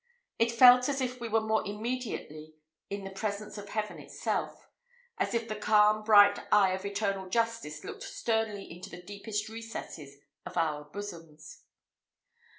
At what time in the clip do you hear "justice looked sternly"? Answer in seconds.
7.29-8.63